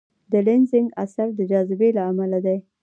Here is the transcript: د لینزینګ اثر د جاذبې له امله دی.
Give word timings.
د 0.31 0.33
لینزینګ 0.45 0.87
اثر 1.03 1.27
د 1.35 1.39
جاذبې 1.51 1.89
له 1.97 2.01
امله 2.09 2.39
دی. 2.45 2.57